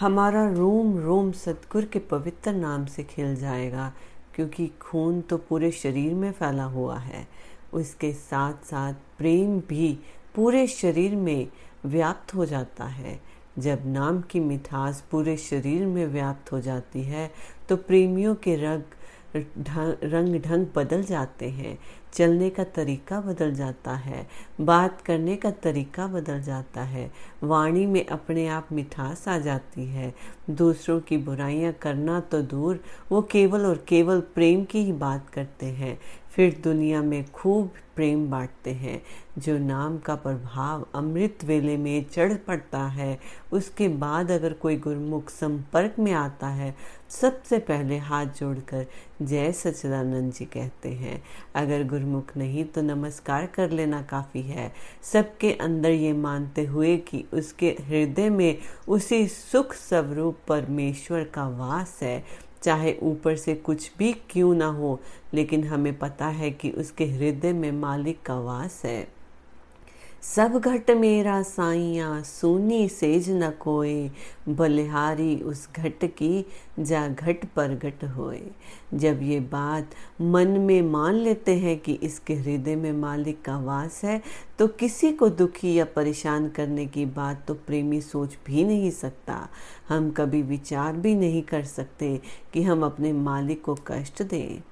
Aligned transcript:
हमारा 0.00 0.48
रोम 0.48 0.96
रोम 0.98 1.30
सतगुर 1.32 1.84
के 1.84 1.98
पवित्र 2.00 2.52
नाम 2.52 2.86
से 2.86 3.02
खिल 3.04 3.34
जाएगा, 3.36 3.92
क्योंकि 4.34 4.66
खून 4.80 5.20
तो 5.20 5.36
पूरे 5.38 5.70
शरीर 5.72 6.14
में 6.14 6.30
फैला 6.32 6.64
हुआ 6.64 6.98
है। 6.98 7.26
उसके 7.72 8.12
साथ 8.12 8.66
साथ 8.66 8.94
प्रेम 9.18 9.60
भी 9.68 9.98
पूरे 10.34 10.66
शरीर 10.66 11.16
में 11.16 11.48
व्याप्त 11.86 12.34
हो 12.34 12.46
जाता 12.46 12.84
है। 12.84 13.20
जब 13.58 13.82
नाम 13.86 14.20
की 14.22 14.40
मिठास 14.40 15.02
पूरे 15.10 15.36
शरीर 15.36 15.86
में 15.86 16.06
व्याप्त 16.06 16.52
हो 16.52 16.60
जाती 16.60 17.02
है 17.02 17.30
तो 17.68 17.76
प्रेमियों 17.78 18.34
के 18.34 18.54
रंग 18.56 18.82
रंग 19.36 20.40
ढंग 20.42 20.66
बदल 20.76 21.02
जाते 21.02 21.48
हैं, 21.50 21.78
चलने 22.14 22.48
का 22.50 22.64
तरीका 22.64 23.20
बदल 23.20 23.54
जाता 23.54 23.92
है, 23.92 24.26
बात 24.60 25.00
करने 25.00 25.36
का 25.36 25.50
तरीका 25.62 26.06
बदल 26.06 26.42
जाता 26.42 26.82
है, 26.82 27.10
वाणी 27.42 27.86
में 27.86 28.04
अपने 28.06 28.46
आप 28.48 28.68
मिठास 28.72 29.26
आ 29.28 29.38
जाती 29.38 29.86
है, 29.86 30.12
दूसरों 30.50 31.00
की 31.00 31.16
बुराइयाँ 31.18 31.72
करना 31.72 32.20
तो 32.20 32.42
दूर, 32.42 32.82
वो 33.12 33.22
केवल 33.22 33.66
और 33.66 33.84
केवल 33.88 34.20
प्रेम 34.34 34.64
की 34.64 34.84
ही 34.84 34.92
बात 34.92 35.30
करते 35.30 35.66
हैं, 35.66 35.98
फिर 36.30 36.60
दुनिया 36.64 37.00
में 37.02 37.24
खूब 37.30 37.70
प्रेम 37.96 38.30
बांटते 38.30 38.70
हैं, 38.70 39.02
जो 39.38 39.56
नाम 39.58 39.98
का 39.98 40.14
प्रभाव 40.14 40.86
अमृत 40.94 41.44
वेले 41.44 41.76
में 41.76 42.04
चढ़ 42.04 42.34
पड़ता 42.46 42.86
है, 42.86 43.18
उसके 43.52 43.88
बाद 43.88 44.30
अगर 44.30 44.52
कोई 44.52 44.76
गुरमुख 44.76 45.30
संपर्क 45.30 45.98
में 45.98 46.12
आता 46.12 46.48
है 46.48 46.74
सबसे 47.12 47.58
पहले 47.58 47.96
हाथ 47.98 48.26
जोड़कर 48.26 48.86
जय 49.22 49.52
सच्चिदानंद 49.52 50.32
जी 50.32 50.44
कहते 50.44 50.88
हैं, 50.88 51.22
अगर 51.54 51.84
गुरमुख 51.84 52.36
नहीं 52.36 52.64
तो 52.64 52.82
नमस्कार 52.82 53.46
कर 53.46 53.70
लेना 53.70 54.02
काफ़ी 54.02 54.42
है। 54.42 54.72
सबके 55.02 55.52
अंदर 55.52 55.90
ये 55.90 56.12
मानते 56.12 56.64
हुए 56.64 56.96
कि 56.96 57.24
उसके 57.34 57.76
हृदय 57.80 58.30
में 58.30 58.58
उसी 58.88 59.26
सुख 59.28 59.74
स्वरूप 59.74 60.38
परमेश्वर 60.48 61.24
का 61.24 61.48
वास 61.48 61.98
है। 62.02 62.24
चाहे 62.62 62.96
ऊपर 63.02 63.36
से 63.36 63.54
कुछ 63.54 63.90
भी 63.98 64.12
क्यों 64.30 64.54
ना 64.54 64.66
हो, 64.66 65.00
लेकिन 65.34 65.64
हमें 65.64 65.98
पता 65.98 66.26
है 66.26 66.50
कि 66.50 66.70
उसके 66.70 67.04
हृदय 67.06 67.52
में 67.52 67.72
मालिक 67.72 68.22
का 68.22 68.40
वास 68.40 68.82
है। 68.84 69.21
सब 70.22 70.56
घट 70.58 70.90
मेरा 70.90 71.40
साइया 71.42 72.20
सोनी 72.22 72.88
सेज 72.88 73.30
न 73.30 73.50
कोए। 73.60 74.10
बलिहारी 74.48 75.36
उस 75.36 75.68
घट 75.76 76.04
की 76.12 76.44
जा 76.78 77.06
घट 77.08 77.44
पर 77.56 77.74
घट 77.74 78.04
होए। 78.06 78.40
जब 78.94 79.22
ये 79.22 79.40
बात 79.40 79.94
मन 80.20 80.48
में 80.60 80.80
मान 80.82 81.14
लेते 81.14 81.58
हैं 81.58 81.78
कि 81.78 81.98
इसके 82.02 82.34
हृदय 82.34 82.76
में 82.76 82.92
मालिक 82.92 83.42
का 83.44 83.58
वास 83.58 84.00
है 84.04 84.20
तो 84.58 84.66
किसी 84.68 85.12
को 85.12 85.28
दुखी 85.28 85.74
या 85.74 85.84
परेशान 85.96 86.48
करने 86.48 86.86
की 86.86 87.06
बात 87.06 87.44
तो 87.48 87.54
प्रेमी 87.56 88.00
सोच 88.00 88.38
भी 88.46 88.64
नहीं 88.64 88.90
सकता। 88.90 89.48
हम 89.88 90.10
कभी 90.10 90.42
विचार 90.42 90.96
भी 90.96 91.14
नहीं 91.14 91.42
कर 91.42 91.64
सकते 91.66 92.20
कि 92.52 92.62
हम 92.62 92.84
अपने 92.84 93.12
मालिक 93.12 93.62
को 93.64 93.78
कष्ट 93.86 94.22
दें। 94.22 94.62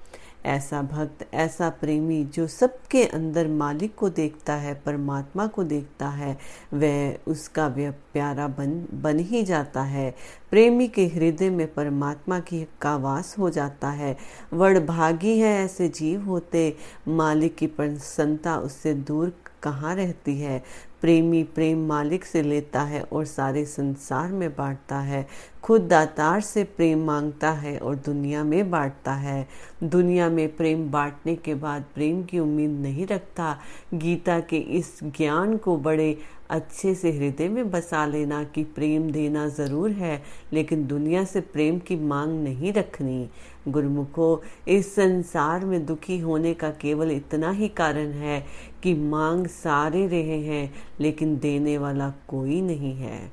ऐसा 0.45 0.81
भक्त, 0.81 1.33
ऐसा 1.33 1.69
प्रेमी 1.69 2.23
जो 2.23 2.47
सबके 2.47 3.03
अंदर 3.05 3.47
मालिक 3.47 3.95
को 3.95 4.09
देखता 4.09 4.53
है, 4.53 4.73
परमात्मा 4.73 5.47
को 5.47 5.63
देखता 5.63 6.09
है, 6.09 6.37
वह 6.73 7.17
उसका 7.27 7.67
वह 7.67 7.91
प्यारा 7.91 8.47
बन 8.47 8.87
बन 8.93 9.19
ही 9.19 9.43
जाता 9.43 9.81
है। 9.81 10.15
प्रेमी 10.49 10.87
के 10.87 11.07
हृदय 11.07 11.49
में 11.49 11.73
परमात्मा 11.73 12.39
की 12.39 12.67
का 12.81 12.95
वास 12.95 13.35
हो 13.39 13.49
जाता 13.49 13.89
है। 13.89 14.17
वड़भागी 14.53 15.39
है 15.39 15.65
ऐसे 15.65 15.89
जीव 15.89 16.25
होते, 16.25 16.77
मालिक 17.07 17.55
की 17.55 17.67
प्रसन्नता 17.67 18.57
उससे 18.57 18.93
दूर 18.93 19.33
कहाँ 19.63 19.95
रहती 19.95 20.39
है? 20.41 20.63
प्रेमी 21.01 21.43
प्रेम 21.43 21.87
मालिक 21.87 22.25
से 22.25 22.41
लेता 22.41 22.81
है 22.81 23.01
और 23.01 23.25
सारे 23.25 23.65
संसार 23.65 24.31
में 24.31 24.49
बांटता 24.49 24.99
है। 24.99 25.27
खुद 25.63 25.81
दातार 25.81 26.41
से 26.41 26.63
प्रेम 26.63 27.05
माँगता 27.05 27.51
है 27.51 27.77
और 27.77 27.95
दुनिया 27.95 28.43
में 28.43 28.71
बांटता 28.71 29.13
है। 29.13 29.47
दुनिया 29.83 30.29
में 30.29 30.55
प्रेम 30.55 30.91
बांटने 30.91 31.35
के 31.35 31.55
बाद 31.55 31.85
प्रेम 31.95 32.23
की 32.23 32.39
उम्मीद 32.39 32.71
नहीं 32.71 33.07
रखता। 33.07 33.59
गीता 33.93 34.39
के 34.39 34.57
इस 34.57 34.99
ज्ञान 35.03 35.57
को 35.57 35.77
बड़े 35.77 36.17
अच्छे 36.51 36.93
से 36.95 37.11
हृदय 37.11 37.47
में 37.49 37.69
बसा 37.71 38.05
लेना 38.05 38.43
कि 38.43 38.63
प्रेम 38.63 39.09
देना 39.11 39.47
ज़रूर 39.47 39.91
है, 39.91 40.21
लेकिन 40.53 40.85
दुनिया 40.87 41.23
से 41.23 41.41
प्रेम 41.41 41.79
की 41.79 41.95
मांग 41.95 42.43
नहीं 42.43 42.73
रखनी। 42.73 43.29
गुरुमुखो, 43.67 44.41
इस 44.67 44.95
संसार 44.95 45.65
में 45.65 45.85
दुखी 45.85 46.17
होने 46.19 46.53
का 46.53 46.69
केवल 46.71 47.11
इतना 47.11 47.51
ही 47.51 47.67
कारण 47.67 48.11
है 48.11 48.43
कि 48.83 48.93
मांग 48.93 49.47
सारे 49.47 50.05
रहे 50.07 50.39
हैं, 50.39 50.73
लेकिन 50.99 51.37
देने 51.37 51.77
वाला 51.77 52.09
कोई 52.27 52.61
नहीं 52.61 52.95
है। 52.95 53.31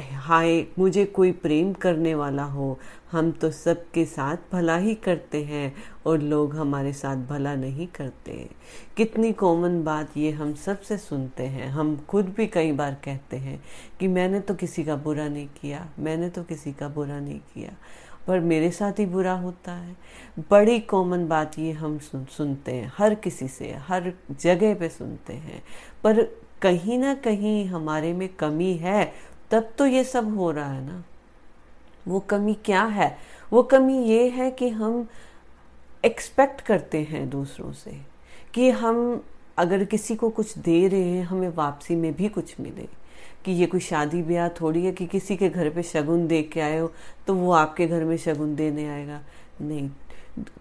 हाय, 0.00 0.64
मुझे 0.78 1.04
कोई 1.04 1.32
प्रेम 1.32 1.72
करने 1.72 2.14
वाला 2.14 2.44
हो, 2.44 2.78
हम 3.12 3.30
तो 3.32 3.50
सबके 3.50 4.04
साथ 4.04 4.36
भला 4.52 4.76
ही 4.76 4.94
करते 4.94 5.42
हैं 5.44 5.72
और 6.06 6.20
लोग 6.20 6.54
हमारे 6.56 6.92
साथ 6.92 7.16
भला 7.26 7.54
नहीं 7.54 7.86
करते। 7.86 8.34
कितनी 8.96 9.32
कॉमन 9.32 9.82
बात 9.84 10.16
ये 10.16 10.30
हम 10.30 10.54
सबसे 10.54 10.98
सुनते 10.98 11.42
हैं। 11.42 11.68
हम 11.68 11.96
खुद 12.08 12.32
भी 12.36 12.46
कई 12.46 12.72
बार 12.72 12.96
कहते 13.04 13.36
हैं 13.36 13.60
कि 14.00 14.08
मैंने 14.08 14.40
तो 14.40 14.54
किसी 14.54 14.84
का 14.84 14.96
बुरा 14.96 15.28
नहीं 15.28 15.48
किया, 15.60 15.86
मैंने 15.98 16.28
तो 16.28 16.42
किसी 16.42 16.72
का 16.72 16.88
बुरा 16.88 17.20
नहीं 17.20 17.38
किया, 17.54 17.72
पर 18.26 18.40
मेरे 18.40 18.70
साथ 18.70 18.98
ही 18.98 19.06
बुरा 19.06 19.32
होता 19.32 19.72
है। 19.72 19.96
बड़ी 20.50 20.78
कॉमन 20.80 21.26
बात 21.28 21.58
ये 21.58 21.72
हम 21.72 21.98
सुन, 21.98 22.24
सुनते 22.26 22.72
हैं, 22.72 22.92
हर 22.98 23.14
किसी 23.14 23.48
से, 23.48 23.74
हर 23.88 24.12
जगह 24.40 24.74
पे 24.74 24.88
सुनते 24.88 25.32
हैं, 25.32 25.62
पर 26.04 26.22
कहीं 26.62 26.98
ना 26.98 27.14
कहीं 27.14 27.64
हमारे 27.66 28.12
में 28.12 28.28
कमी 28.28 28.72
है 28.74 29.12
तब 29.54 29.70
तो 29.78 29.86
ये 29.86 30.04
सब 30.04 30.36
हो 30.36 30.50
रहा 30.50 30.72
है 30.72 30.86
ना। 30.86 31.04
वो 32.08 32.20
कमी 32.20 32.54
क्या 32.54 32.84
है? 32.84 33.18
वो 33.52 33.62
कमी 33.62 34.04
ये 34.04 34.28
है 34.28 34.50
कि 34.50 34.68
हम 34.68 35.08
एक्सपेक्ट 36.04 36.60
करते 36.60 36.98
हैं 36.98 37.30
दूसरों 37.30 37.72
से 37.72 38.00
कि 38.54 38.70
हम 38.70 39.24
अगर 39.58 39.84
किसी 39.84 40.16
को 40.16 40.30
कुछ 40.30 40.58
दे 40.58 40.88
रहे 40.88 41.02
हैं, 41.02 41.24
हमें 41.24 41.48
वापसी 41.48 41.96
में 41.96 42.14
भी 42.14 42.28
कुछ 42.28 42.60
मिले। 42.60 42.88
कि 43.44 43.52
ये 43.52 43.66
कोई 43.66 43.80
शादी 43.80 44.22
ब्याह 44.22 44.48
थोड़ी 44.48 44.84
है 44.84 44.92
कि 44.92 45.06
किसी 45.06 45.36
के 45.36 45.48
घर 45.48 45.70
पे 45.70 45.82
शगुन 45.82 46.26
दे 46.26 46.42
के 46.42 46.60
आए 46.60 46.78
हो 46.78 46.92
तो 47.26 47.34
वो 47.34 47.52
आपके 47.52 47.86
घर 47.86 48.04
में 48.04 48.16
शगुन 48.16 48.56
देने 48.56 48.88
आएगा। 48.88 49.20
नहीं। 49.60 49.90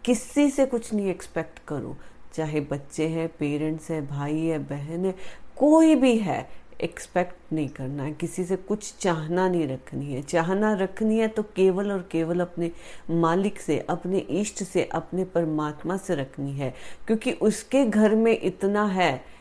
किसी 0.06 0.50
से 0.50 0.66
कुछ 0.66 0.94
नहीं 0.94 1.08
एक्सपेक्ट 1.08 1.60
करो। 1.68 1.98
चाहे 2.34 2.60
बच्चे 2.60 3.08
हैं 3.08 3.30
पेरेंट्स 3.40 3.92
हैं, 3.92 4.08
भाई 4.08 4.40
है, 4.40 4.60
बहन 4.60 5.06
है, 5.06 5.16
कोई 5.56 5.96
भी 5.96 6.18
है 6.18 6.50
एक्सपेक्ट 6.84 7.54
नहीं 7.54 7.70
करना 7.70 8.04
है। 8.04 8.14
किसी 8.14 8.44
से 8.44 8.56
कुछ 8.56 8.96
चाहना 9.00 9.50
नहीं 9.50 9.68
रखनी 9.68 10.14
है। 10.14 10.22
चाहना 10.22 10.74
रखनी 10.74 11.20
है 11.20 11.28
तो 11.28 11.44
केवल 11.44 11.92
और 11.92 12.10
केवल 12.12 12.40
अपने 12.40 12.72
मालिक 13.10 13.60
से, 13.60 13.80
अपने 13.80 14.18
इष्ट 14.18 14.64
से, 14.64 14.84
अपने 14.84 15.26
परमात्मा 15.26 15.98
से 15.98 16.16
रखनी 16.16 16.52
है। 16.52 16.74
क्योंकि 17.08 17.32
उसके 17.32 17.86
घर 17.86 18.16
में 18.16 18.40
इतना 18.44 18.86
है, 18.86 19.34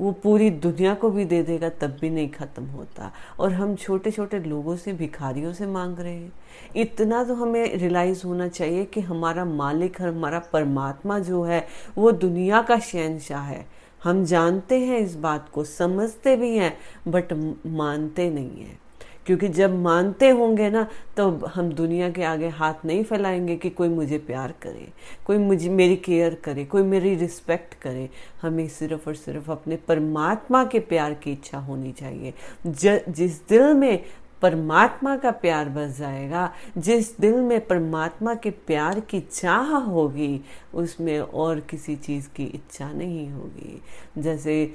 वो 0.00 0.12
पूरी 0.12 0.50
दुनिया 0.50 0.94
को 0.94 1.10
भी 1.10 1.24
दे 1.24 1.42
देगा, 1.42 1.68
तब 1.68 1.96
भी 2.00 2.10
नहीं 2.10 2.30
खत्म 2.30 2.64
होता। 2.64 3.12
और 3.40 3.52
हम 3.52 3.76
छोटे 3.76 4.10
छोटे 4.10 4.38
लोगों 4.38 4.76
से, 4.76 4.92
भिखारियों 4.92 5.52
से 5.52 5.66
मांग 5.66 5.98
रहे 5.98 6.14
हैं। 6.14 6.32
इतना 6.76 7.24
तो 7.24 7.34
हमें 7.34 7.76
रियलाइज़ 7.76 8.26
होना 8.26 8.48
चाहिए 8.48 8.84
कि 8.84 9.00
हमारा 9.00 9.44
मालिक, 9.44 10.02
हमारा 10.02 10.38
परमात्मा 10.38 11.18
जो 11.18 11.42
है, 11.42 11.66
वो 11.98 12.12
दुनिया 12.12 12.62
का 12.62 12.78
शहनशाह 12.78 13.42
है। 13.42 13.85
हम 14.04 14.24
जानते 14.24 14.78
हैं 14.80 14.98
इस 14.98 15.14
बात 15.16 15.48
को 15.48 15.64
समझते 15.64 16.36
भी 16.36 16.56
हैं 16.56 16.76
बट 17.08 17.32
मानते 17.66 18.30
नहीं 18.30 18.60
हैं। 18.60 18.78
क्योंकि 19.26 19.48
जब 19.48 19.74
मानते 19.74 20.28
होंगे 20.30 20.68
ना 20.70 20.86
तो 21.16 21.28
हम 21.46 21.72
दुनिया 21.72 22.10
के 22.10 22.22
आगे 22.22 22.48
हाथ 22.48 22.84
नहीं 22.84 23.02
फैलाएँगे 23.04 23.56
कि 23.56 23.70
कोई 23.70 23.88
मुझे 23.88 24.18
प्यार 24.18 24.54
करे 24.62 24.88
कोई 25.26 25.38
मुझे 25.38 25.70
मेरी 25.70 25.96
केयर 25.96 26.34
करे 26.34 26.64
कोई 26.64 26.82
मेरी 26.82 27.14
रिस्पेक्ट 27.14 27.74
करे। 27.74 28.08
हमें 28.42 28.68
सिर्फ़ 28.68 29.08
और 29.08 29.14
सिर्फ़ 29.14 29.50
अपने 29.50 29.76
परमात्मा 29.76 30.64
के 30.64 30.78
प्यार 30.80 31.14
की 31.14 31.32
इच्छा 31.32 31.58
होनी 31.58 31.92
चाहिए। 31.92 32.34
ज, 32.66 33.00
जिस 33.08 33.48
दिल 33.48 33.74
में 33.74 34.04
परमात्मा 34.42 35.16
का 35.16 35.30
प्यार 35.30 35.68
बस 35.68 35.98
जाएगा। 35.98 36.52
जिस 36.78 37.18
दिल 37.18 37.34
में 37.34 37.66
परमात्मा 37.66 38.34
के 38.34 38.50
प्यार 38.50 39.00
की 39.00 39.20
चाह 39.20 39.64
होगी, 39.64 40.40
उसमें 40.74 41.18
और 41.18 41.60
किसी 41.60 41.96
चीज़ 41.96 42.28
की 42.36 42.44
इच्छा 42.44 42.92
नहीं 42.92 43.30
होगी। 43.30 43.82
जैसे 44.18 44.74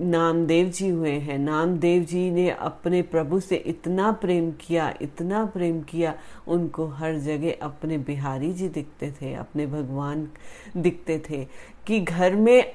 नामदेव 0.00 0.68
जी 0.68 0.88
हुए 0.88 1.10
हैं। 1.10 1.38
नामदेव 1.38 2.02
जी 2.02 2.30
ने 2.30 2.50
अपने 2.50 3.02
प्रभु 3.02 3.40
से 3.40 3.56
इतना 3.56 4.12
प्रेम 4.12 4.50
किया, 4.50 4.94
इतना 5.02 5.44
प्रेम 5.44 5.80
किया, 5.82 6.14
उनको 6.48 6.86
हर 6.86 7.18
जगह 7.18 7.54
अपने 7.62 7.98
बिहारी 7.98 8.52
जी 8.52 8.68
दिखते 8.68 9.10
थे, 9.10 9.34
अपने 9.34 9.66
भगवान 9.66 10.28
दिखते 10.76 11.22
थे 11.30 11.46
कि 11.86 12.00
घर 12.00 12.36
में 12.36 12.74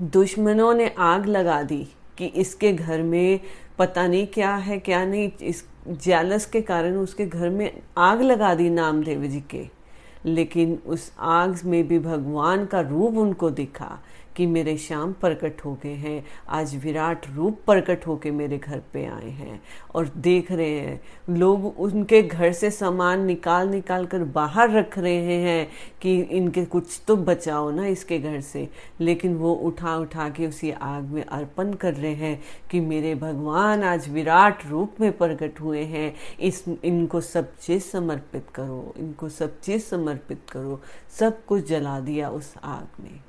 दुश्मनों 0.00 0.74
ने 0.74 0.94
आग 0.98 1.26
लगा 1.26 1.62
दी 1.62 1.88
कि 2.18 2.26
इसके 2.26 2.72
घर 2.72 3.02
में 3.02 3.40
पता 3.78 4.06
नहीं 4.06 4.26
क्या 4.26 4.54
है, 4.54 4.78
क्या 4.78 5.04
नहीं। 5.04 5.30
इस 5.42 5.64
जैलस 5.88 6.46
के 6.46 6.60
कारण 6.60 6.96
उसके 6.96 7.26
घर 7.26 7.50
में 7.50 7.82
आग 7.98 8.22
लगा 8.22 8.54
दी 8.54 8.70
नामदेव 8.70 9.24
जी 9.24 9.40
के। 9.40 9.82
लेकिन 10.26 10.78
उस 10.86 11.12
आग 11.18 11.60
में 11.64 11.88
भी 11.88 11.98
भगवान 11.98 12.66
का 12.66 12.80
रूप 12.80 13.14
उनको 13.14 13.50
दिखा। 13.50 13.98
कि 14.36 14.46
मेरे 14.46 14.76
श्याम 14.76 15.12
प्रकट 15.12 15.64
हो 15.64 15.74
गए 15.82 15.94
हैं, 15.94 16.24
आज 16.48 16.74
विराट 16.76 17.26
रूप 17.34 17.60
प्रकट 17.66 18.06
होके 18.06 18.30
मेरे 18.30 18.58
घर 18.58 18.80
पे 18.92 19.04
आए 19.06 19.30
हैं। 19.30 19.62
और 19.94 20.08
देख 20.16 20.52
रहे 20.52 20.80
हैं, 20.80 21.00
लोग 21.30 21.80
उनके 21.80 22.22
घर 22.22 22.52
से 22.52 22.70
सामान 22.70 23.24
निकाल 23.24 23.68
निकाल 23.68 24.06
कर 24.06 24.24
बाहर 24.24 24.70
रख 24.70 24.98
रहे 24.98 25.40
हैं 25.42 25.68
कि 26.02 26.20
इनके 26.20 26.64
कुछ 26.64 27.00
तो 27.08 27.16
बचाओ 27.16 27.70
ना 27.70 27.86
इसके 27.86 28.18
घर 28.18 28.40
से। 28.40 28.68
लेकिन 29.00 29.36
वो 29.36 29.52
उठा 29.54 29.96
उठा 29.96 30.28
के 30.28 30.46
उसी 30.46 30.70
आग 30.70 31.04
में 31.04 31.24
अर्पण 31.24 31.72
कर 31.72 31.94
रहे 31.94 32.14
हैं 32.14 32.42
कि 32.70 32.80
मेरे 32.80 33.14
भगवान 33.14 33.82
आज 33.82 34.08
विराट 34.08 34.66
रूप 34.66 35.00
में 35.00 35.10
प्रकट 35.12 35.60
हुए 35.60 35.82
हैं। 35.84 36.14
इस, 36.40 36.64
इनको 36.84 37.20
सब 37.20 37.56
चीज़ 37.56 37.82
समर्पित 37.82 38.46
करो, 38.54 38.94
इनको 38.96 39.28
सब 39.28 39.60
चीज़ 39.60 39.82
समर्पित 39.82 40.40
करो, 40.52 40.80
सब 41.18 41.44
कुछ 41.44 41.68
जला 41.68 42.00
दिया 42.00 42.30
उस 42.30 42.54
आग 42.64 43.02
में 43.02 43.20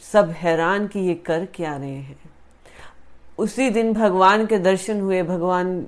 सब 0.00 0.30
हैरान 0.30 0.86
कि 0.86 1.00
ये 1.00 1.14
कर 1.14 1.44
क्या 1.44 1.76
रहे 1.76 1.96
हैं। 1.96 2.18
उसी 3.38 3.70
दिन 3.70 3.92
भगवान 3.92 4.46
के 4.46 4.58
दर्शन 4.58 5.00
हुए। 5.00 5.22
भगवान 5.22 5.86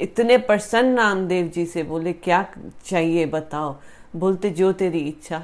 इतने 0.00 0.38
प्रसन्न 0.38 0.88
नामदेव 0.88 1.46
जी 1.46 1.66
से 1.66 1.82
बोले, 1.82 2.12
क्या 2.12 2.46
चाहिए 2.84 3.26
बताओ? 3.26 3.76
बोलते, 4.16 4.50
जो 4.50 4.72
तेरी 4.72 4.98
इच्छा। 4.98 5.42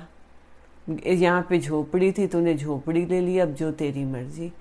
यहाँ 1.07 1.47
पे 1.51 1.59
झोपड़ी 1.59 2.13
थी, 2.13 2.27
तूने 2.27 2.55
झोपड़ी 2.55 3.07
ले 3.07 3.21
ली, 3.21 3.39
अब 3.39 3.55
जो 3.55 3.73
तेरी 3.73 4.05
मर्ज़ी। 4.05 4.53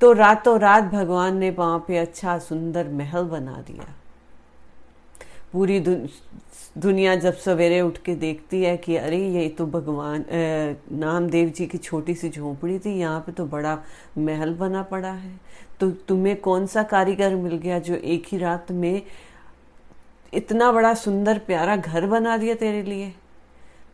तो 0.00 0.12
रातों 0.12 0.60
रात 0.60 0.84
भगवान 0.84 1.36
ने 1.36 1.50
वहाँ 1.50 1.84
पे 1.88 1.98
अच्छा 1.98 2.38
सुंदर 2.38 2.88
महल 2.88 3.22
बना 3.22 3.64
दिया। 3.66 3.94
पूरी 5.52 5.78
दु, 5.80 5.94
दुनिया 6.78 7.14
जब 7.16 7.34
सवेरे 7.34 7.80
उठ 7.80 7.98
के 7.98 8.14
देखती 8.14 8.62
है 8.62 8.76
कि 8.76 8.96
अरे, 8.96 9.18
ये 9.28 9.48
तो 9.48 9.66
भगवान 9.66 10.24
नामदेव 10.92 11.48
जी 11.48 11.66
की 11.66 11.78
छोटी 11.78 12.14
सी 12.14 12.28
झोपड़ी 12.30 12.78
थी, 12.78 12.90
यहाँ 12.90 13.20
पे 13.20 13.32
तो 13.32 13.46
बड़ा 13.46 13.78
महल 14.18 14.54
बना 14.54 14.82
पड़ा 14.82 15.12
है। 15.12 15.32
तो 15.80 15.90
तुम्हें 16.08 16.36
कौन 16.40 16.66
सा 16.66 16.82
कारीगर 16.82 17.34
मिल 17.34 17.56
गया 17.56 17.78
जो 17.78 17.94
एक 17.94 18.26
ही 18.28 18.38
रात 18.38 18.72
में 18.72 19.02
इतना 20.32 20.70
बड़ा 20.72 20.94
सुंदर 20.94 21.38
प्यारा 21.38 21.76
घर 21.76 22.06
बना 22.06 22.36
दिया 22.36 22.54
तेरे 22.54 22.82
लिए? 22.82 23.12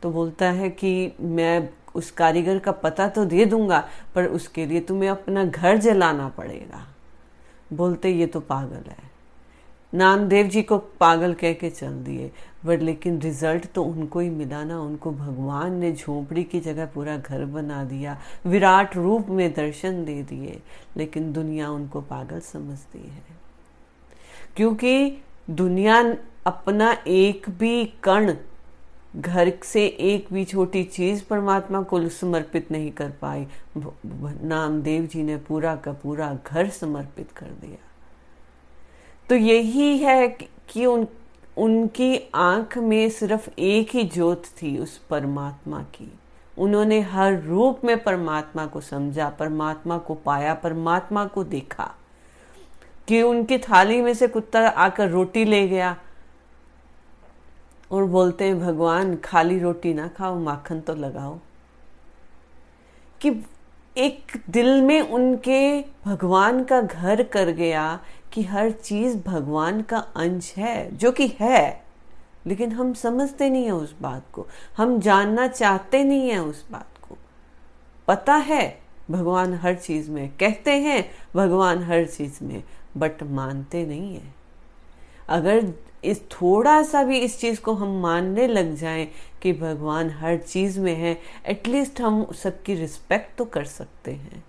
तो 0.03 0.11
बोलता 0.11 0.51
है 0.51 0.71
कि 0.71 1.13
मैं 1.21 1.69
उस 1.95 2.11
कारीगर 2.11 2.59
का 2.59 2.73
पता 2.73 3.09
तो 3.09 3.25
दे 3.25 3.45
दूँगा, 3.45 3.89
पर 4.15 4.27
उसके 4.27 4.67
लिए 4.67 4.81
तुम्हें 4.81 5.11
अपना 5.11 5.45
घर 5.45 5.77
जलाना 5.77 6.29
पड़ेगा। 6.29 6.87
बोलते, 7.73 8.11
ये 8.11 8.27
तो 8.27 8.41
पागल 8.41 8.91
है। 8.91 9.14
नामदेव 9.95 10.47
जी 10.47 10.63
को 10.63 10.79
पागल 10.79 11.35
कह 11.35 11.53
के 11.53 11.71
चल 11.71 11.93
दिए, 12.05 12.31
बट 12.67 12.83
लेकिन 12.83 13.21
रिज़ल्ट 13.21 13.67
तो 13.67 13.85
उनको 13.85 14.21
ही 14.21 14.31
मिला 14.31 14.65
ना। 14.65 14.81
उनको 14.81 15.11
भगवान 15.11 15.75
ने 15.75 15.93
झोपड़ी 15.93 16.45
की 16.45 16.61
जगह 16.61 16.87
पूरा 16.87 17.17
घर 17.17 17.45
बना 17.45 17.85
दिया, 17.85 18.21
विराट 18.47 18.97
रूप 18.97 19.29
में 19.29 19.55
दर्शन 19.55 20.05
दे 20.05 20.23
दिए, 20.23 20.61
लेकिन 20.97 21.33
दुनिया 21.33 21.71
उनको 21.71 22.01
पागल 22.01 22.41
समझती 22.41 22.99
है। 22.99 23.23
क्योंकि 24.57 25.19
दुनिया 25.51 26.17
अपना 26.47 26.97
एक 27.07 27.51
भी 27.51 27.85
कण, 27.85 28.35
घर 29.17 29.53
से 29.65 29.87
एक 29.87 30.27
भी 30.33 30.45
छोटी 30.45 30.85
चीज़ 30.85 31.25
परमात्मा 31.25 31.83
को 31.83 32.09
समर्पित 32.09 32.71
नहीं 32.71 32.93
कर 32.93 33.11
पाई। 33.11 33.47
नामदेव 34.43 35.07
जी 35.07 35.23
ने 35.23 35.37
पूरा 35.37 35.77
का 35.77 35.93
पूरा 35.93 36.39
घर 36.47 36.69
समर्पित 36.69 37.33
कर 37.33 37.47
दिया। 37.47 37.91
तो 39.29 39.35
यही 39.35 39.99
है 39.99 40.29
कि 40.69 40.87
उन, 40.87 41.07
उनकी 41.57 42.31
आँख 42.35 42.79
में 42.79 43.11
सिर्फ़ 43.11 43.51
एक 43.59 43.91
ही 43.91 44.05
ज्योत 44.05 44.45
थी 44.45 44.79
उस 44.79 44.99
परमात्मा 44.99 45.83
की। 45.83 46.19
उन्होंने 46.59 47.01
हर 47.01 47.41
रूप 47.41 47.81
में 47.85 48.05
परमात्मा 48.05 48.67
को 48.67 48.81
समझा, 48.81 49.29
परमात्मा 49.29 49.99
को 49.99 50.15
पाया, 50.15 50.55
परमात्मा 50.55 51.25
को 51.25 51.45
देखा 51.45 51.95
कि 53.09 53.23
उनकी 53.23 53.59
थाली 53.59 54.03
में 54.03 54.15
से 54.15 54.29
कुत्ता 54.29 54.69
आकर 54.69 55.09
रोटी 55.09 55.45
ले 55.45 55.69
गया 55.69 55.97
और 57.91 58.05
बोलते 58.05 58.45
हैं, 58.45 58.61
भगवान, 58.61 59.17
खाली 59.17 59.59
रोटी 59.59 59.95
ना 59.95 60.09
खाओ, 60.09 60.39
माखन 60.39 60.81
तो 60.81 60.95
लगाओ। 60.95 61.39
कि 63.21 63.45
एक 63.97 64.43
दिल 64.51 64.83
में 64.83 65.01
उनके 65.01 65.85
भगवान 66.05 66.65
का 66.65 66.81
घर 66.81 67.23
कर 67.23 67.49
गया 67.49 68.01
कि 68.35 68.43
हर 68.43 68.71
चीज़ 68.71 69.17
भगवान 69.17 69.83
का 69.83 69.99
अंश 69.99 70.55
है, 70.57 70.97
जो 70.97 71.13
कि 71.13 71.37
है। 71.41 71.85
लेकिन 72.47 72.73
हम 72.73 72.95
समझते 72.95 73.51
नहीं 73.51 73.65
है 73.65 73.71
उस 73.71 73.95
बात 74.03 74.23
को। 74.33 74.47
हम 74.77 75.01
जानना 75.01 75.49
चाहते 75.49 76.05
नहीं 76.05 76.31
है 76.31 76.39
उस 76.39 76.71
बात 76.71 76.89
को। 77.09 77.19
पता 78.09 78.35
है, 78.35 78.81
भगवान 79.11 79.55
हर 79.55 79.75
चीज़ 79.75 80.11
में 80.11 80.29
कहते 80.29 80.73
हैं, 80.73 81.11
भगवान 81.35 81.83
हर 81.83 82.07
चीज़ 82.07 82.45
में, 82.45 82.65
बट 82.97 83.23
मानते 83.23 83.87
नहीं 83.87 84.15
है। 84.15 84.35
अगर 85.29 85.73
इस 86.05 86.23
थोड़ा 86.31 86.83
सा 86.83 87.03
भी 87.03 87.19
इस 87.19 87.41
चीज़ 87.41 87.61
को 87.61 87.75
हम 87.75 88.03
मानने 88.03 88.47
लग 88.47 88.77
जाएँ 88.77 89.09
कि 89.43 89.53
भगवान 89.53 90.11
हर 90.11 90.37
चीज़ 90.37 90.81
में 90.81 90.95
है 90.95 91.21
एटलीस्ट 91.47 92.01
हम 92.01 92.33
सबकी 92.33 92.75
रिस्पेक्ट 92.75 93.39
तो 93.39 93.45
कर 93.45 93.65
सकते 93.65 94.13
हैं। 94.13 94.45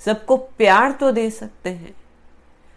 सबको 0.00 0.36
प्यार 0.36 0.92
तो 0.92 1.12
दे 1.12 1.30
सकते 1.30 1.70
हैं। 1.70 1.94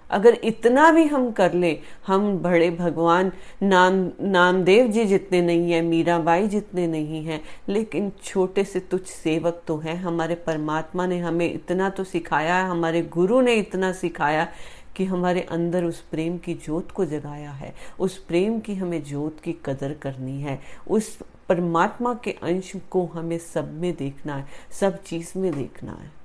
अगर 0.09 0.37
इतना 0.43 0.91
भी 0.91 1.03
हम 1.05 1.31
कर 1.31 1.53
ले, 1.53 1.77
हम 2.07 2.37
बड़े 2.37 2.69
भगवान, 2.71 3.31
नाम, 3.63 4.11
नामदेव 4.21 4.87
जी 4.87 5.05
जितने 5.05 5.41
नहीं 5.41 5.71
है 5.71 5.81
मीराबाई 5.81 6.47
जितने 6.47 6.87
नहीं 6.87 7.23
हैं, 7.25 7.41
लेकिन 7.69 8.11
छोटे 8.23 8.63
से 8.63 8.79
तुच्छ 8.79 9.07
सेवक 9.07 9.61
तो 9.67 9.77
हैं, 9.77 9.95
हमारे 9.95 10.35
परमात्मा 10.35 11.05
ने 11.05 11.19
हमें 11.19 11.53
इतना 11.53 11.89
तो 11.89 12.03
सिखाया 12.03 12.55
है 12.55 12.69
हमारे 12.69 13.01
गुरु 13.01 13.41
ने 13.41 13.55
इतना 13.55 13.91
सिखाया 13.91 14.47
कि 14.95 15.05
हमारे 15.05 15.41
अंदर 15.41 15.83
उस 15.83 15.99
प्रेम 16.01 16.37
की 16.37 16.53
जोत 16.53 16.91
को 16.91 17.05
जगाया 17.05 17.51
है, 17.51 17.73
उस 17.99 18.17
प्रेम 18.17 18.59
की 18.59 18.75
हमें 18.75 19.03
जोत 19.03 19.39
की 19.43 19.53
कदर 19.65 19.93
करनी 19.93 20.41
है, 20.41 20.59
उस 20.87 21.17
परमात्मा 21.49 22.13
के 22.13 22.31
अंश 22.31 22.71
को 22.91 23.05
हमें 23.05 23.37
सब 23.37 23.73
में 23.73 23.93
देखना 23.95 24.35
है, 24.35 24.45
सब 24.71 25.03
चीज़ 25.03 25.37
में 25.39 25.51
देखना 25.51 25.91
है। 25.91 26.18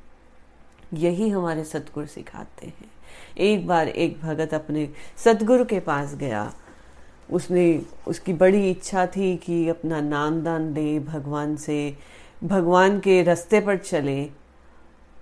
यही 0.94 1.28
हमारे 1.28 1.64
सतगुरु 1.64 2.06
सिखाते 2.06 2.66
हैं। 2.66 2.90
एक 3.38 3.66
बार 3.66 3.88
एक 3.88 4.20
भगत 4.22 4.54
अपने 4.54 4.88
सतगुरु 5.16 5.64
के 5.64 5.80
पास 5.80 6.14
गया। 6.14 6.52
उसने, 7.32 7.82
उसकी 8.06 8.32
बड़ी 8.32 8.70
इच्छा 8.70 9.06
थी 9.06 9.36
कि 9.36 9.68
अपना 9.68 10.00
नाम 10.00 10.40
दान 10.42 10.72
दे 10.74 10.98
भगवान 10.98 11.56
से। 11.56 11.96
भगवान 12.44 12.98
के 13.00 13.22
रास्ते 13.22 13.60
पर 13.60 13.76
चले 13.76 14.30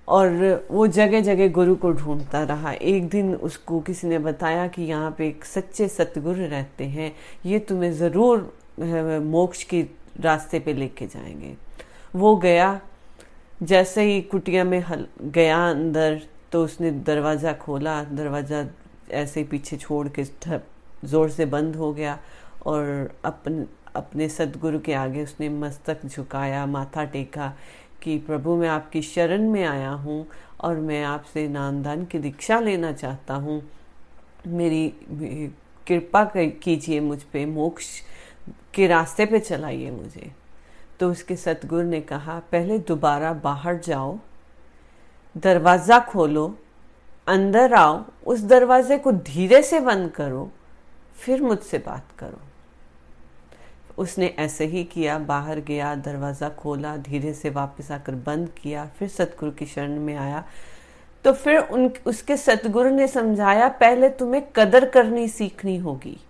और 0.09 0.67
वो 0.71 0.87
जगह 0.87 1.21
जगह 1.21 1.49
गुरु 1.49 1.75
को 1.75 1.93
ढूंढता 1.93 2.43
रहा। 2.43 2.73
एक 2.73 3.09
दिन 3.09 3.35
उसको 3.35 3.81
किसी 3.81 4.07
ने 4.07 4.19
बताया 4.19 4.67
कि 4.67 4.83
यहाँ 4.83 5.15
पे 5.19 5.29
एक 5.29 5.45
सच्चे 5.45 5.89
सतगुरु 5.89 6.47
रहते 6.47 6.85
हैं। 6.85 7.13
ये 7.47 7.59
तुम्हें 7.59 7.93
ज़रूर 7.93 8.59
मोक्ष 9.23 9.63
के 9.63 9.87
रास्ते 10.21 10.59
पे 10.61 10.73
लेके 10.73 11.07
जाएँगे। 11.07 11.57
वो 12.17 12.37
गया 12.37 12.81
जैसे 13.61 14.03
ही 14.03 14.21
कुटिया 14.23 14.65
में 14.65 14.81
हल 14.81 15.07
गया 15.23 15.59
अंदर 15.71 16.21
तो 16.53 16.65
उसने 16.65 16.91
दरवाज़ा 16.91 17.53
खोला। 17.53 18.03
दरवाज़ा 18.05 18.65
ऐसे 19.11 19.41
ही 19.41 19.47
पीछे 19.47 19.77
छोड़ 19.77 20.09
के 20.09 20.25
ज़ोर 21.05 21.31
से 21.31 21.47
बंद 21.47 21.77
हो 21.77 21.93
गया 21.93 22.19
और 22.67 23.13
अपन, 23.25 23.67
अपने 23.97 24.29
सदगुरु 24.29 24.79
के 24.81 24.93
आगे 24.95 25.23
उसने 25.23 25.49
मस्तक 25.49 26.07
झुकाया, 26.07 26.65
माथा 26.67 27.05
टेका 27.05 27.53
कि 28.03 28.19
प्रभु, 28.19 28.57
मैं 28.57 28.69
आपकी 28.69 29.03
शरण 29.03 29.49
में 29.51 29.65
आया 29.65 29.91
हूँ 29.91 30.27
और 30.61 30.77
मैं 30.81 31.03
आपसे 31.05 31.47
नामदान 31.49 32.05
की 32.05 32.19
दीक्षा 32.19 32.59
लेना 32.61 32.93
चाहता 32.93 33.35
हूँ। 33.35 33.63
मेरी 34.47 34.89
कृपा 35.87 36.25
कीजिए 36.35 37.01
मुझ 37.01 37.23
पे, 37.23 37.45
मोक्ष 37.47 37.89
के 38.75 38.87
रास्ते 38.87 39.27
पे 39.27 39.39
चलाइए 39.41 39.91
मुझे। 39.91 40.31
तो 41.03 41.11
उसके 41.11 41.37
सतगुरु 41.37 41.83
ने 41.83 42.01
कहा, 42.01 42.39
पहले 42.39 42.79
दोबारा 42.79 43.33
बाहर 43.33 43.77
जाओ, 43.77 44.19
दरवाज़ा 45.37 45.99
खोलो, 45.99 46.59
अंदर 47.27 47.75
आओ, 47.75 48.05
उस 48.27 48.41
दरवाजे 48.41 48.99
को 48.99 49.13
धीरे 49.13 49.63
से 49.63 49.81
बंद 49.81 50.11
करो, 50.11 50.51
फिर 51.17 51.43
मुझसे 51.43 51.79
बात 51.79 52.05
करो। 52.19 52.41
उसने 53.99 54.27
ऐसे 54.27 54.67
ही 54.67 54.85
किया, 54.85 55.19
बाहर 55.19 55.61
गया, 55.61 55.95
दरवाज़ा 55.95 56.49
खोला, 56.49 56.97
धीरे 56.97 57.35
से 57.35 57.51
वापस 57.51 57.91
आकर 57.91 58.15
बंद 58.15 58.49
किया, 58.63 58.87
फिर 58.87 59.09
सतगुरु 59.09 59.53
की 59.53 59.67
शरण 59.67 59.99
में 60.01 60.17
आया। 60.17 60.45
तो 61.25 61.33
फिर 61.33 61.59
उन, 61.59 61.91
उसके 62.07 62.37
सतगुरु 62.37 62.91
ने 62.91 63.09
समझाया, 63.09 63.69
पहले 63.69 64.09
तुम्हें 64.09 64.43
कदर 64.57 64.89
करनी 64.89 65.29
सीखनी 65.29 65.77
होगी। 65.77 66.21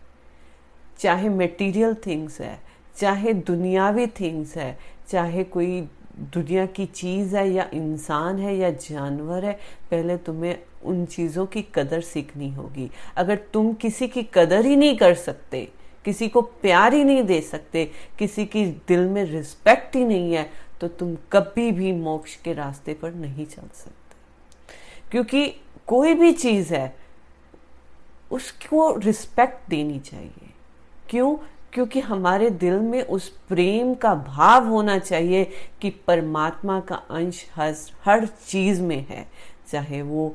चाहे 0.98 1.28
मटेरियल 1.28 1.94
थिंग्स 1.94 2.40
है 2.40 2.71
चाहे 2.96 3.32
दुनियावी 3.32 4.06
थिंग्स 4.06 4.56
है, 4.56 4.78
चाहे 5.08 5.44
कोई 5.44 5.80
दुनिया 6.18 6.66
की 6.66 6.86
चीज़ 6.86 7.36
है 7.36 7.48
या 7.50 7.68
इंसान 7.74 8.38
है 8.38 8.56
या 8.56 8.70
जानवर 8.70 9.44
है, 9.44 9.58
पहले 9.90 10.16
तुम्हें 10.16 10.58
उन 10.84 11.04
चीज़ों 11.06 11.46
की 11.46 11.62
कदर 11.74 12.00
सीखनी 12.00 12.50
होगी। 12.50 12.90
अगर 13.16 13.36
तुम 13.52 13.72
किसी 13.74 14.08
की 14.08 14.22
कदर 14.34 14.66
ही 14.66 14.76
नहीं 14.76 14.96
कर 14.96 15.14
सकते, 15.14 15.68
किसी 16.04 16.28
को 16.28 16.42
प्यार 16.42 16.94
ही 16.94 17.04
नहीं 17.04 17.22
दे 17.22 17.40
सकते, 17.40 17.90
किसी 18.18 18.46
की 18.46 18.66
दिल 18.66 19.06
में 19.06 19.24
रिस्पेक्ट 19.24 19.96
ही 19.96 20.04
नहीं 20.04 20.34
है 20.34 20.50
तो 20.80 20.88
तुम 20.88 21.16
कभी 21.32 21.70
भी 21.72 21.92
मोक्ष 21.92 22.34
के 22.36 22.52
रास्ते 22.52 22.94
पर 22.94 23.12
नहीं 23.12 23.46
चल 23.46 23.68
सकते। 23.74 25.10
क्योंकि 25.10 25.48
कोई 25.86 26.14
भी 26.14 26.32
चीज़ 26.32 26.74
है, 26.74 26.96
उसको 28.30 28.96
रिस्पेक्ट 28.96 29.68
देनी 29.70 29.98
चाहिए। 29.98 30.50
क्यों? 31.08 31.36
क्योंकि 31.72 32.00
हमारे 32.00 32.50
दिल 32.50 32.78
में 32.78 33.02
उस 33.02 33.28
प्रेम 33.48 33.94
का 33.94 34.14
भाव 34.14 34.68
होना 34.68 34.98
चाहिए 34.98 35.44
कि 35.82 35.90
परमात्मा 35.90 36.80
का 36.80 36.94
अंश 36.94 37.44
हर 37.54 37.74
हर 38.04 38.26
चीज़ 38.26 38.82
में 38.82 39.06
है। 39.08 39.26
चाहे 39.70 40.02
वो 40.02 40.34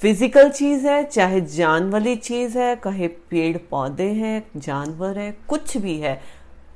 फ़िज़िकल 0.00 0.50
चीज़ 0.50 0.86
है, 0.86 1.04
चाहे 1.04 1.40
जान 1.40 1.90
वाली 1.90 2.16
चीज़ 2.16 2.58
है, 2.58 2.76
कहे 2.76 3.08
पेड़ 3.08 3.56
पौधे 3.70 4.08
हैं, 4.12 4.50
जानवर 4.56 5.18
है, 5.18 5.36
कुछ 5.48 5.76
भी 5.76 5.98
है, 5.98 6.20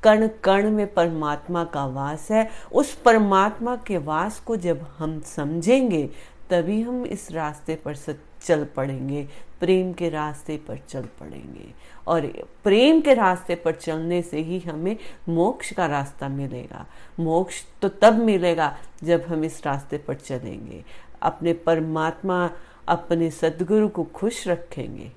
कण 0.02 0.28
कण 0.44 0.70
में 0.70 0.86
परमात्मा 0.94 1.64
का 1.64 1.86
वास 1.86 2.30
है। 2.30 2.48
उस 2.72 2.94
परमात्मा 2.94 3.76
के 3.76 3.98
वास 3.98 4.40
को 4.40 4.56
जब 4.56 4.86
हम 4.98 5.20
समझेंगे, 5.20 6.10
तभी 6.50 6.80
हम 6.82 7.04
इस 7.06 7.30
रास्ते 7.32 7.74
पर 7.74 7.94
चल 8.44 8.64
पड़ेंगे, 8.64 9.28
प्रेम 9.60 9.92
के 9.92 10.08
रास्ते 10.08 10.56
पर 10.56 10.78
चल 10.78 11.02
पड़ेंगे। 11.02 11.74
और 12.06 12.26
प्रेम 12.64 13.00
के 13.00 13.14
रास्ते 13.14 13.54
पर 13.54 13.72
चलने 13.72 14.22
से 14.22 14.40
ही 14.40 14.58
हमें 14.58 14.96
मोक्ष 15.28 15.72
का 15.72 15.86
रास्ता 15.86 16.28
मिलेगा। 16.28 16.86
मोक्ष 17.20 17.64
तो 17.82 17.88
तब 17.88 18.14
मिलेगा 18.14 18.78
जब 19.04 19.22
हम 19.22 19.44
इस 19.44 19.66
रास्ते 19.66 19.98
पर 19.98 20.14
चलेंगे। 20.14 20.84
अपने 21.22 21.52
परमात्मा 21.52 22.50
अपने 22.88 23.30
सदगुरु 23.30 23.88
को 23.88 24.04
खुश 24.04 24.48
रखेंगे। 24.48 25.12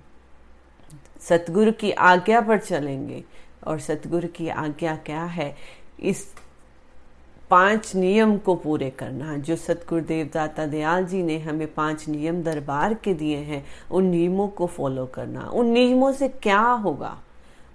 सतगुरु 1.22 1.72
की 1.72 1.92
आज्ञा 1.92 2.42
पर 2.42 2.58
चलेंगे। 2.58 3.24
और 3.68 3.80
सतगुरु 3.80 4.28
की 4.28 4.50
आज्ञा 4.50 4.96
क्या 4.96 5.24
है? 5.24 5.56
इस 6.00 6.36
पाँच 7.50 7.96
नियम 7.96 8.38
को 8.38 8.56
पूरे 8.56 8.90
करना 8.90 9.38
जो 9.38 9.56
सतगुरुदेव 9.56 10.30
दाता 10.34 10.66
दयाल 10.66 11.06
जी 11.06 11.22
ने 11.24 11.38
हमें 11.40 11.74
पाँच 11.74 12.08
नियम 12.10 12.42
दरबार 12.44 12.94
के 12.94 13.14
दिए 13.14 13.38
हैं, 13.38 13.64
उन 13.92 14.06
नियमों 14.06 14.48
को 14.48 14.68
फॉलो 14.68 15.06
करना। 15.06 15.42
उन 15.42 15.68
नियमों 15.68 16.12
से 16.12 16.28
क्या 16.28 16.60
होगा? 16.60 17.18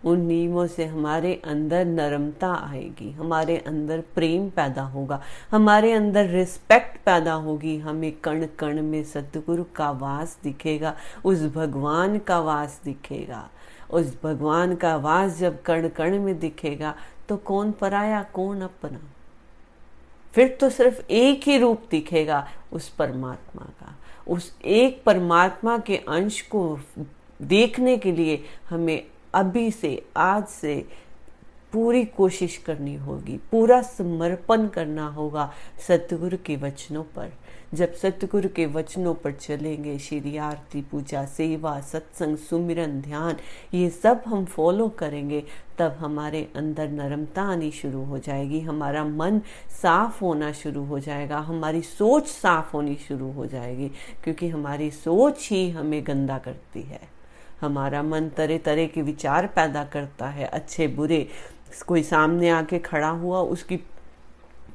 उन 0.04 0.20
नियमों 0.20 0.66
से 0.66 0.84
हमारे 0.84 1.34
अंदर 1.44 1.84
नरमता 1.84 2.52
आएगी, 2.70 3.10
हमारे 3.10 3.56
अंदर 3.56 4.02
प्रेम 4.14 4.48
पैदा 4.50 4.82
होगा, 4.82 5.20
हमारे 5.50 5.92
अंदर 5.92 6.26
रिस्पेक्ट 6.26 6.96
पैदा 7.04 7.32
होगी, 7.32 7.76
हमें 7.78 8.12
कण 8.12 8.46
कण 8.58 8.82
में 8.82 9.02
सतगुरु 9.04 9.64
का 9.76 9.90
वास 9.90 10.36
दिखेगा, 10.44 10.94
उस 11.24 11.44
भगवान 11.54 12.18
का 12.18 12.40
वास 12.40 12.80
दिखेगा। 12.84 13.48
उस 13.90 14.16
भगवान 14.22 14.74
का 14.74 14.96
वास 14.96 15.38
जब 15.38 15.62
कण 15.62 15.88
कण 15.88 16.18
में 16.18 16.38
दिखेगा 16.38 16.94
तो 17.28 17.36
कौन 17.36 17.72
पराया, 17.72 18.22
कौन 18.34 18.60
अपना? 18.60 18.98
फिर 20.34 20.48
तो 20.60 20.70
सिर्फ़ 20.70 21.00
एक 21.10 21.42
ही 21.46 21.58
रूप 21.58 21.82
दिखेगा 21.90 22.46
उस 22.72 22.88
परमात्मा 22.88 23.62
का। 23.80 23.94
उस 24.28 24.56
एक 24.64 25.02
परमात्मा 25.04 25.78
के 25.78 25.96
अंश 25.96 26.40
को 26.40 26.78
देखने 27.42 27.96
के 27.96 28.12
लिए 28.12 28.44
हमें 28.70 29.04
अभी 29.34 29.70
से, 29.70 30.04
आज 30.16 30.46
से 30.46 30.84
पूरी 31.72 32.04
कोशिश 32.04 32.56
करनी 32.56 32.94
होगी, 32.94 33.40
पूरा 33.50 33.82
समर्पण 33.82 34.68
करना 34.68 35.06
होगा 35.06 35.52
सतगुरु 35.88 36.36
के 36.46 36.56
वचनों 36.56 37.02
पर। 37.02 37.32
जब 37.74 37.92
सतगुरु 37.92 38.48
के 38.48 38.66
वचनों 38.66 39.14
पर 39.14 39.32
चलेंगे, 39.32 39.98
श्री 39.98 40.36
आरती 40.36 40.82
पूजा, 40.82 41.24
सेवा, 41.24 41.80
सत्संग, 41.80 42.36
सुमिरन, 42.36 43.00
ध्यान, 43.00 43.36
ये 43.74 43.90
सब 43.90 44.22
हम 44.26 44.44
फॉलो 44.44 44.88
करेंगे, 44.88 45.44
तब 45.78 45.92
हमारे 45.92 46.48
अंदर 46.56 46.88
नरमता 46.88 47.42
आनी 47.42 47.70
शुरू 47.70 48.04
हो 48.04 48.18
जाएगी, 48.18 48.60
हमारा 48.60 49.04
मन 49.04 49.40
साफ़ 49.82 50.20
होना 50.20 50.52
शुरू 50.52 50.84
हो 50.84 50.98
जाएगा, 51.00 51.38
हमारी 51.38 51.82
सोच 51.82 52.26
साफ़ 52.26 52.72
होनी 52.72 52.94
शुरू 52.94 53.32
हो 53.32 53.46
जाएगी, 53.46 53.88
क्योंकि 54.24 54.48
हमारी 54.48 54.90
सोच 54.90 55.48
ही 55.50 55.70
हमें 55.70 56.06
गंदा 56.06 56.38
करती 56.38 56.82
है। 56.82 57.00
हमारा 57.60 58.02
मन 58.02 58.28
तरह 58.28 58.58
तरह 58.58 58.86
के 58.86 59.02
विचार 59.02 59.46
पैदा 59.46 59.84
करता 59.84 60.26
है, 60.26 60.44
अच्छे, 60.44 60.86
बुरे 60.86 61.28
कोई 61.82 62.02
सामने 62.02 62.50
आके 62.50 62.78
खड़ा 62.78 63.08
हुआ, 63.08 63.40
उसकी 63.40 63.76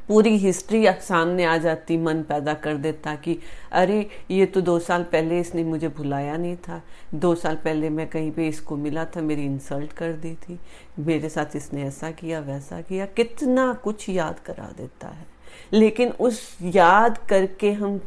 पूरी 0.07 0.37
हिस्ट्री 0.37 0.85
सामने 0.87 1.45
आ 1.45 1.57
जाती, 1.57 1.97
मन 1.97 2.21
पैदा 2.23 2.53
कर 2.53 2.75
देता 2.75 3.15
कि 3.15 3.39
अरे, 3.71 4.09
ये 4.31 4.45
तो 4.45 4.61
दो 4.61 4.79
साल 4.79 5.03
पहले 5.03 5.39
इसने 5.39 5.63
मुझे 5.63 5.87
भुलाया 5.87 6.37
नहीं 6.37 6.55
था। 6.55 6.81
दो 7.13 7.35
साल 7.35 7.55
पहले 7.55 7.89
मैं 7.89 8.07
कहीं 8.07 8.31
पे 8.31 8.47
इसको 8.47 8.75
मिला 8.77 9.05
था, 9.05 9.21
मेरी 9.21 9.45
इंसल्ट 9.45 9.93
कर 9.93 10.13
दी 10.13 10.35
थी। 10.35 10.59
मेरे 10.99 11.29
साथ 11.29 11.55
इसने 11.55 11.83
ऐसा 11.83 12.11
किया, 12.11 12.39
वैसा 12.39 12.81
किया, 12.81 13.05
कितना 13.05 13.73
कुछ 13.73 14.09
याद 14.09 14.39
करा 14.39 14.73
देता 14.77 15.07
है। 15.07 15.25
लेकिन 15.73 16.09
उस 16.09 16.57
याद 16.61 17.17
करके 17.17 17.71
हम 17.71 17.97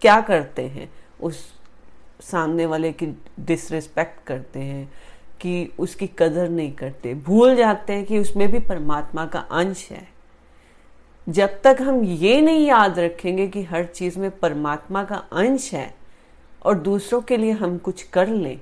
क्या 0.00 0.20
करते 0.20 0.62
हैं? 0.62 0.92
उस 1.20 1.54
सामने 2.20 2.66
वाले 2.66 2.92
की 2.92 3.06
डिसरिस्पेक्ट 3.40 4.24
करते 4.26 4.60
हैं 4.60 4.92
कि 5.42 5.72
उसकी 5.78 6.06
कदर 6.18 6.48
नहीं 6.48 6.72
करते। 6.72 7.14
भूल 7.14 7.56
जाते 7.56 7.92
हैं 7.92 8.04
कि 8.04 8.18
उसमें 8.18 8.50
भी 8.50 8.58
परमात्मा 8.58 9.26
का 9.26 9.38
अंश 9.38 9.88
है। 9.90 10.08
जब 11.28 11.60
तक 11.62 11.76
हम 11.80 12.02
ये 12.04 12.40
नहीं 12.40 12.66
याद 12.66 12.98
रखेंगे 12.98 13.46
कि 13.48 13.62
हर 13.62 13.84
चीज़ 13.84 14.18
में 14.18 14.30
परमात्मा 14.30 15.04
का 15.04 15.16
अंश 15.32 15.72
है 15.74 15.94
और 16.64 16.78
दूसरों 16.78 17.20
के 17.20 17.36
लिए 17.36 17.50
हम 17.50 17.78
कुछ 17.78 18.02
कर 18.02 18.28
लें, 18.28 18.60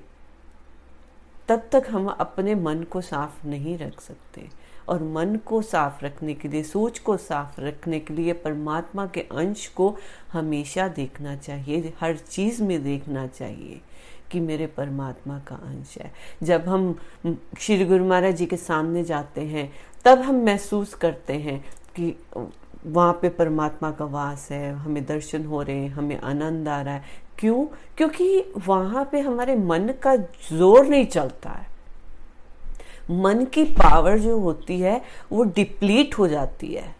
तब 1.48 1.68
तक 1.72 1.86
हम 1.90 2.06
अपने 2.08 2.54
मन 2.54 2.82
को 2.82 3.00
साफ़ 3.00 3.46
नहीं 3.46 3.78
रख 3.78 4.00
सकते। 4.00 4.48
और 4.88 5.02
मन 5.02 5.36
को 5.36 5.62
साफ़ 5.62 6.04
रखने 6.04 6.34
के 6.34 6.48
लिए, 6.48 6.62
सोच 6.62 6.98
को 6.98 7.16
साफ़ 7.16 7.60
रखने 7.60 8.00
के 8.00 8.14
लिए 8.14 8.32
परमात्मा 8.32 9.06
के 9.06 9.20
अंश 9.20 9.66
को 9.66 9.96
हमेशा 10.32 10.88
देखना 10.88 11.36
चाहिए, 11.36 11.92
हर 12.00 12.16
चीज़ 12.16 12.62
में 12.62 12.82
देखना 12.84 13.26
चाहिए। 13.26 13.80
कि 14.32 14.40
मेरे 14.40 14.66
परमात्मा 14.66 15.38
का 15.38 15.54
अंश 15.54 15.98
है। 15.98 16.12
जब 16.42 16.68
हम 16.68 16.98
श्री 17.58 17.84
गुरु 17.84 18.04
महाराज 18.04 18.36
जी 18.36 18.46
के 18.46 18.56
सामने 18.56 19.04
जाते 19.04 19.40
हैं, 19.40 19.72
तब 20.04 20.18
हम 20.18 20.44
महसूस 20.44 20.94
करते 20.94 21.32
हैं 21.32 21.64
कि 21.96 22.16
वहाँ 22.86 23.12
पे 23.12 23.28
परमात्मा 23.28 23.90
का 23.90 24.04
वास 24.04 24.48
है, 24.50 24.72
हमें 24.72 25.06
दर्शन 25.06 25.44
हो 25.44 25.62
रहे 25.62 25.76
हैं, 25.76 25.90
हमें 25.90 26.20
आनंद 26.20 26.68
आ 26.68 26.82
रहा 26.82 26.94
है। 26.94 27.04
क्यों? 27.38 27.66
क्योंकि 27.96 28.52
वहाँ 28.66 29.08
पे 29.12 29.20
हमारे 29.20 29.56
मन 29.56 29.92
का 30.02 30.16
ज़ोर 30.16 30.86
नहीं 30.86 31.06
चलता 31.06 31.50
है। 31.50 31.68
मन 33.10 33.44
की 33.44 33.64
पावर 33.64 34.18
जो 34.18 34.38
होती 34.40 34.80
है, 34.80 35.02
वो 35.32 35.44
डिप्लीट 35.44 36.18
हो 36.18 36.28
जाती 36.28 36.74
है। 36.74 36.99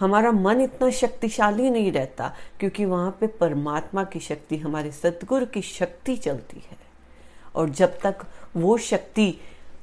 हमारा 0.00 0.32
मन 0.32 0.60
इतना 0.60 0.90
शक्तिशाली 0.90 1.70
नहीं 1.70 1.92
रहता, 1.92 2.34
क्योंकि 2.60 2.84
वहाँ 2.84 3.16
पे 3.20 3.26
परमात्मा 3.26 4.04
की 4.04 4.20
शक्ति, 4.20 4.56
हमारे 4.56 4.92
सदगुरु 4.92 5.46
की 5.46 5.62
शक्ति 5.62 6.16
चलती 6.16 6.56
है। 6.56 6.76
और 7.54 7.68
जब 7.68 7.98
तक 8.00 8.16
वो 8.56 8.78
शक्ति 8.78 9.34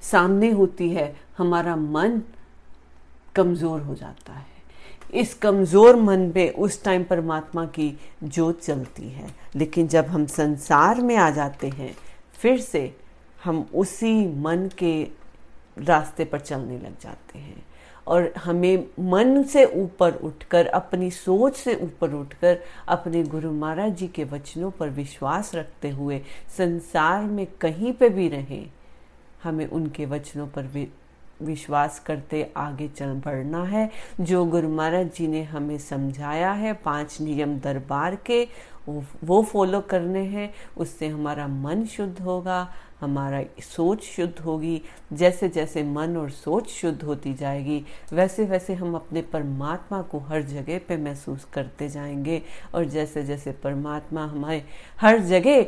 सामने 0.02 0.50
होती 0.50 0.90
है, 0.90 1.16
हमारा 1.38 1.76
मन 1.76 2.22
कमज़ोर 3.36 3.82
हो 3.82 3.96
जाता 3.96 4.34
है। 4.34 4.46
इस 5.14 5.34
कमज़ोर 5.34 5.96
मन 5.96 6.32
पे 6.32 6.50
उस 6.50 6.84
टाइम 6.84 7.04
परमात्मा 7.04 7.66
की 7.66 8.00
जोत 8.24 8.62
चलती 8.62 9.10
है। 9.10 9.36
लेकिन 9.56 9.88
जब 9.88 10.06
हम 10.06 10.26
संसार 10.26 11.02
में 11.02 11.16
आ 11.16 11.30
जाते 11.30 11.70
हैं, 11.70 11.96
फिर 12.34 12.60
से 12.60 12.96
हम 13.44 13.70
उसी 13.76 14.28
मन 14.28 14.70
के 14.78 15.08
रास्ते 15.78 16.26
पर 16.26 16.40
चलने 16.40 16.78
लग 16.78 17.00
जाते 17.02 17.40
हैं। 17.40 17.66
और 18.08 18.32
हमें 18.38 18.86
मन 19.02 19.44
से 19.44 19.66
ऊपर 19.76 20.14
उठकर, 20.14 20.68
अपनी 20.68 21.10
सोच 21.12 21.56
से 21.56 21.76
ऊपर 21.76 22.14
उठकर, 22.14 22.58
अपने 22.88 23.24
गुरु 23.24 23.52
महाराज 23.52 23.96
जी 23.96 24.08
के 24.08 24.24
वचनों 24.24 24.72
पर 24.72 24.90
विश्वास 24.92 25.54
रखते 25.56 25.90
हुए 25.90 26.22
संसार 26.58 27.24
में 27.24 27.46
कहीं 27.62 27.94
पे 27.94 28.10
भी 28.10 28.28
रहें, 28.30 28.72
हमें 29.44 29.68
उनके 29.68 30.06
वचनों 30.06 30.48
पर 30.48 30.70
विश्वास 31.42 32.00
करते 32.00 32.52
आगे 32.58 32.88
चल 32.88 33.14
बढ़ना 33.26 33.64
है। 33.64 33.90
जो 34.22 34.44
गुरु 34.46 34.70
महाराज 34.70 35.10
जी 35.16 35.28
ने 35.28 35.42
हमें 35.44 35.78
समझाया 35.80 36.52
है, 36.52 36.74
पाँच 36.76 37.20
नियम 37.22 37.58
दरबार 37.60 38.16
के, 38.26 38.48
वो 39.24 39.42
फॉलो 39.44 39.80
करने 39.82 40.24
हैं, 40.26 40.54
उससे 40.78 41.08
हमारा 41.08 41.48
मन 41.48 41.86
शुद्ध 41.88 42.22
होगा। 42.22 42.68
हमारा 43.02 43.44
सोच 43.60 44.04
शुद्ध 44.04 44.40
होगी, 44.40 44.82
जैसे 45.14 45.50
जैसे 45.50 45.84
मन 45.84 46.18
और 46.18 46.30
सोच 46.30 46.70
शुद्ध 46.70 47.02
होती 47.04 47.34
जाएगी, 47.34 47.84
वैसे 48.14 48.46
वैसे 48.46 48.74
हम 48.74 48.96
अपने 48.96 49.22
परमात्मा 49.22 50.02
को 50.02 50.20
हर 50.20 50.42
जगह 50.44 50.80
पे 50.88 50.98
महसूस 50.98 51.46
करते 51.54 51.90
जाएँगे। 51.90 52.42
और 52.76 52.86
जैसे 52.86 53.24
जैसे 53.24 53.52
परमात्मा 53.64 54.26
हमारे 54.26 54.64
हर 55.02 55.20
जगह 55.20 55.66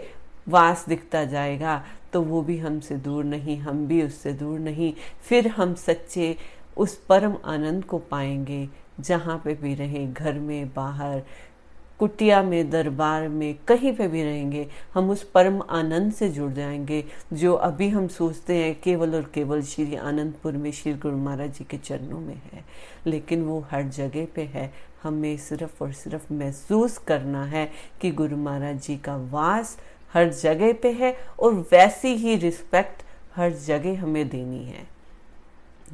वास 0.48 0.86
दिखता 0.90 1.24
जाएगा 1.26 1.84
तो 2.14 2.22
वो 2.22 2.42
भी 2.42 2.58
हमसे 2.58 2.96
दूर 2.96 3.24
नहीं, 3.24 3.58
हम 3.58 3.86
भी 3.88 4.02
उससे 4.04 4.34
दूर 4.34 4.60
नहीं। 4.60 4.94
फिर 5.30 5.48
हम 5.48 5.74
सच्चे 5.76 6.36
उस 6.78 6.96
परम 7.06 7.36
आनंद 7.46 7.84
को 7.86 7.98
पाएँगे, 8.00 8.68
जहाँ 9.00 9.42
पे 9.46 9.54
भी 9.54 9.74
रहें, 9.76 10.14
घर 10.14 10.34
में, 10.34 10.74
बाहर 10.76 11.22
कुटिया 12.00 12.44
में, 12.44 12.70
दरबार 12.70 13.28
में, 13.28 13.56
कहीं 13.68 13.96
पे 13.96 14.08
भी 14.08 14.24
रहेंगे, 14.24 14.68
हम 14.94 15.10
उस 15.10 15.24
परम 15.24 15.62
आनंद 15.70 16.14
से 16.14 16.30
जुड़ 16.30 16.52
जाएँगे, 16.52 17.06
जो 17.34 17.54
अभी 17.54 17.90
हम 17.90 18.08
सोचते 18.08 18.56
हैं 18.56 18.82
केवल 18.82 19.16
और 19.16 19.32
केवल 19.34 19.62
श्री 19.62 19.96
आनंदपुर 19.96 20.54
में, 20.54 20.72
श्री 20.72 20.94
गुरु 20.94 21.18
महाराज 21.18 21.54
जी 21.54 21.64
के 21.64 21.78
चरणों 21.78 22.20
में 22.20 22.42
है। 22.54 22.66
लेकिन 23.08 23.44
वो 23.44 23.66
हर 23.72 23.84
जगह 23.84 24.28
पे 24.36 24.42
है। 24.42 24.74
हमें 25.04 25.38
सिर्फ़ 25.38 25.84
और 25.84 25.92
सिर्फ़ 25.92 26.34
महसूस 26.34 26.98
करना 26.98 27.46
है 27.46 27.72
कि 28.02 28.12
गुरु 28.12 28.38
महाराज 28.38 28.82
जी 28.82 28.98
का 28.98 29.18
वास 29.18 29.78
हर 30.14 30.30
जगह 30.30 30.74
पे 30.74 30.92
है 30.92 31.18
और 31.40 31.54
वैसी 31.54 32.08
ही 32.08 32.36
रिस्पेक्ट 32.36 33.04
हर 33.36 33.54
जगह 33.54 34.02
हमें 34.02 34.30
देनी 34.30 34.66
है। 34.66 34.88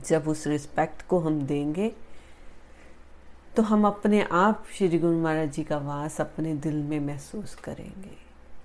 जब 0.08 0.28
उस 0.28 0.48
रिस्पेक्ट 0.48 1.02
को 1.02 1.20
हम 1.20 1.42
देंगे 1.42 1.92
तो 3.60 3.64
हम 3.64 3.88
अपने 3.88 4.22
आप 4.32 4.64
श्री 4.78 5.00
गुरु 5.00 5.20
महाराज 5.20 5.54
जी 5.54 5.64
का 5.64 5.78
वास 5.78 6.22
अपने 6.22 6.54
दिल 6.54 6.76
में 6.76 7.00
महसूस 7.00 7.56
करेंगे। 7.56 8.12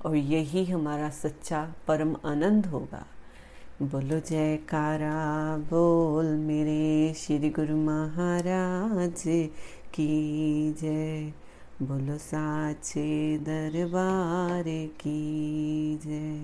और 0.07 0.17
यही 0.17 0.65
हमारा 0.65 1.11
सच्चा 1.11 1.73
परम 1.89 2.17
आनंद 2.25 2.67
होगा। 2.67 3.07
बोलो, 3.83 4.21
जयकारा, 4.21 5.57
बोल 5.57 6.25
मेरे 6.25 7.15
श्री 7.15 7.51
गुरु 7.51 7.77
महाराज 7.77 9.23
की 9.95 10.73
जय। 10.73 11.33
बोलो, 11.83 12.19
साचे 12.19 13.39
दरबार 13.39 14.65
की 14.87 16.01
जय। 16.05 16.43